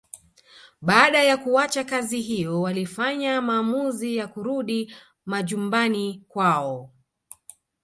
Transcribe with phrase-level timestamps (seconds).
[0.81, 4.93] Baada ya kuacha kazi hiyo walifanya maamuzi ya kurudi
[5.25, 6.91] majumbani kwao